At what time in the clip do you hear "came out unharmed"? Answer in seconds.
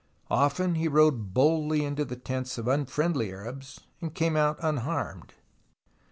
4.15-5.35